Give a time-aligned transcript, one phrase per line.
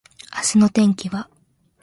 [0.35, 1.29] 明日の天気は？